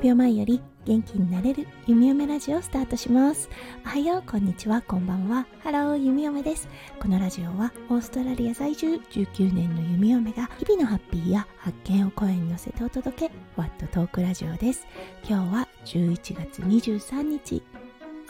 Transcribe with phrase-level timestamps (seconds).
[0.00, 3.50] 秒前より元気になれる弓嫁ラジオスタートします。
[3.84, 4.80] おはようこんにちは。
[4.80, 5.46] こんばんは。
[5.62, 6.68] ハロー弓嫁です。
[6.98, 14.86] このラジオはオーストラリア在住19年の弓嫁が日々のハッピーや発見を声に乗せてお届けワットトークラジオです。
[15.22, 17.62] 今日は11月23日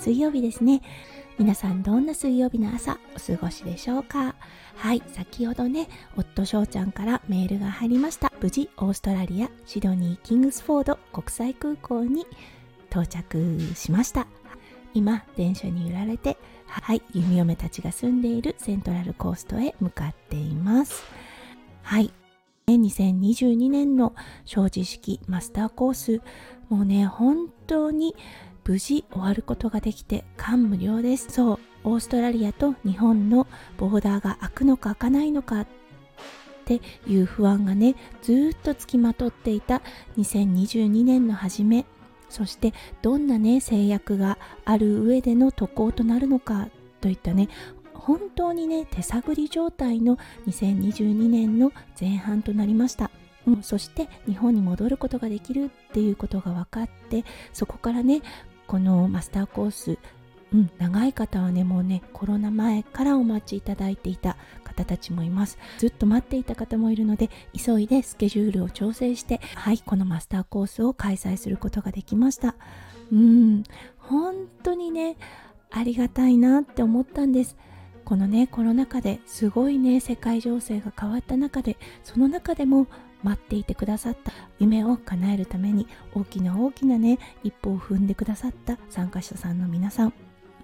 [0.01, 0.83] 水曜日ですね。
[1.41, 4.35] 皆さんどんな水曜日の朝お過ごしでしょうか？
[4.77, 8.31] はい先ほどね夫翔ちゃんからメールが入りました。
[8.43, 12.27] 無事オーストラリアシドニーキングスフォード国際空港に
[12.91, 14.27] 到着しました。
[14.93, 16.37] 今電車に揺られて
[16.67, 21.05] はい弓嫁たちが住んでいるセントラルコーストへ向かっています。
[21.81, 22.13] はい。
[22.67, 24.15] 2022年の
[24.45, 26.21] 正直式マスターコース。
[26.69, 28.15] もうね本当に
[28.65, 31.29] 無事終わることができて感無量です。
[31.31, 33.47] そうオーストラリアと日本の
[33.79, 35.67] ボーダーが開くのか開かないのかっ
[36.67, 39.83] ていう不安がねずっとつきまとっていた
[40.19, 41.87] 2022年の初め
[42.29, 46.69] そしてどんなね制約がある上での渡航となるのか
[47.01, 47.49] といったね
[47.95, 53.11] 本当にね手探り状態の2022年の前半となりました。
[53.47, 57.25] うん、そして日本に戻ることができるっていうことが分かって
[57.55, 58.21] そこからね
[58.71, 59.99] このマスターコース、
[60.55, 65.59] うん、長い方はねもうねコロナ前からお待ちいただいていた方たちもいます。
[65.79, 72.55] ずっと待っていた方もいるので急いでスケジュールを調整してはいこのマスターコースを開催することができました。
[73.11, 73.65] うん
[73.99, 75.17] 本当にね
[75.73, 77.57] ありがたいなって思ったんです。
[78.11, 82.89] このねコロナ禍ですごいね世界情勢が変わった中でその中でも
[83.23, 90.13] 待っていてくださった夢を叶えるために大きな大きなね一歩を踏んでくださった参加者さんの皆さん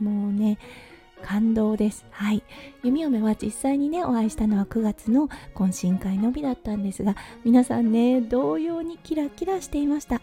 [0.00, 0.58] もうね
[1.22, 2.04] 感動です。
[2.10, 2.42] はい。
[2.82, 10.20] 弓嫁は実際にね、お会いしたのは9月の懇親会のみだったんですが、皆さんね、同様にキラキラしていました。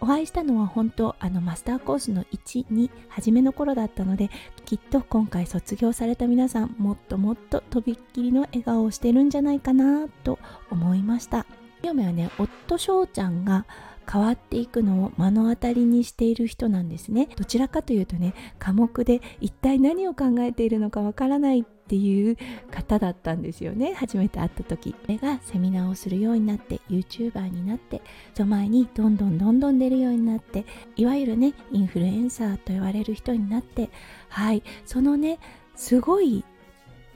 [0.00, 4.30] お会いしたのは本当あのマスターコースの1、2初めの頃だったので
[4.64, 10.38] きっと今回卒業された皆さんもっともっととびっきりの笑顔をしてるんじゃないかなと
[10.70, 11.46] 思いました。
[11.82, 13.66] 嫁はね夫翔ちゃんが
[14.10, 17.28] 変わっていくのを目の当たりにしている人なんですね。
[17.36, 22.36] どちらかというとね寡黙で一体何を考えているのかわからないっていう
[22.70, 23.94] 方だったんですよね。
[23.94, 24.92] 初めて会った時。
[24.92, 28.00] これがセミナーをするようになって YouTuber になって
[28.32, 30.64] 人前にどんどんどんどん出るようになって
[30.94, 33.90] いわゆるねインフルエンサーと言われる人になって
[34.28, 34.62] はい。
[34.86, 35.40] そのね
[35.74, 36.44] すごい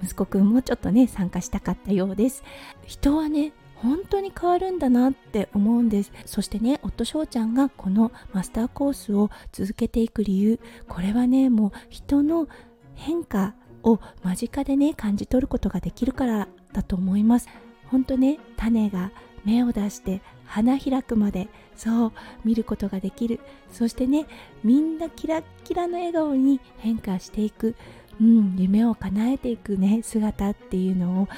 [0.03, 2.42] 息子くんもちょっとね参加したかったようです。
[2.86, 6.12] 人はね本当に変わるんだなって思うんです。
[6.26, 10.59] そしてね夫翔ちゃんがこのマスターコースを続けていく理由。
[10.88, 12.48] これはねもう人の
[12.94, 13.54] 変化
[13.84, 17.48] を間近でね感じ取ることができるからだと思います。
[17.86, 19.12] 本当ね種が
[19.44, 22.12] 芽を出して花開くまでそう
[22.44, 23.38] 見ることができる。
[23.70, 24.26] そしてね
[24.65, 27.76] みんなキラッキラの笑顔に変化していく、
[28.20, 31.28] うん、夢を叶えていくね姿っていうのを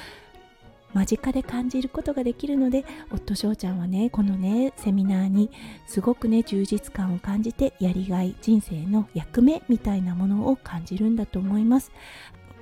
[0.93, 5.49] 間近で感じることができるので夫翔ちゃんはねこのねセミナーに
[5.87, 11.91] すごくね充実感を感じてやりがい人生の役目みたいなものを感じるんだと思います。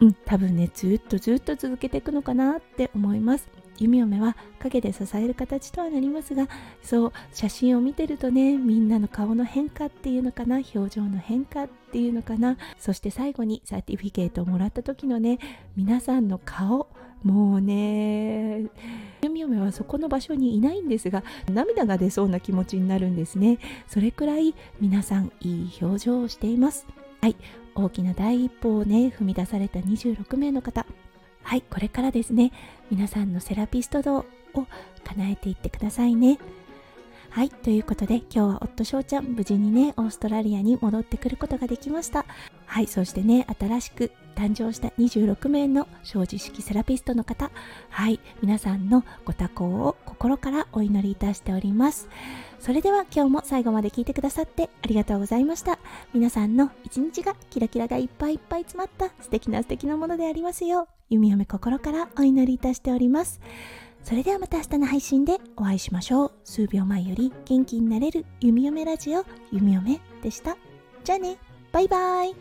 [0.02, 3.47] うん多分ねずっとずっと続けていくのかなって思います。
[3.80, 6.48] 弓嫁は影で支える形とはなりますが
[6.82, 15.40] そう写真を見てるとねみんなの顔の変化っていうのかな表情の変化っていうのかなそして最後にサーティフィケートをもらった時のね
[15.76, 16.88] 皆さんの顔
[17.24, 18.66] もうね
[19.22, 23.60] 弓嫁はそこの場所にいないんですが涙が出そうな気持ちになるんですね。
[23.88, 26.88] それくらい皆さんいい表情をしています。
[27.22, 27.36] はい
[27.76, 30.86] 大きな第一歩をね踏み出された26名の方。
[31.50, 32.51] はいこれからですね
[32.92, 34.25] 皆さんのセラピスト像を
[35.04, 36.38] 叶えていってくださいね。
[37.31, 42.25] はいということで今日は夫翔ちゃん無事にねオーストラリアに戻ってくることができました。
[42.68, 47.50] はいそしてね新しく誕生した26名の正直式セラピストの方。
[47.90, 52.10] はい皆さんのご多幸を心からお祈りいたしております。
[52.60, 55.80] それでは今日も最後まで聞いてくださってありがとうございました。
[56.14, 63.40] 皆さんの一日がキラキラがいっぱいいっぱい詰まった素敵な素敵なものでありますよう弓嫁心からお祈りいたしております。
[64.04, 66.32] それではまた明日の配信でお会いしましょう。
[66.44, 70.58] 数秒前より元気になれる弓嫁ラジオ弓嫁でした。
[71.04, 71.38] じゃあね。
[71.72, 72.36] バイバイ。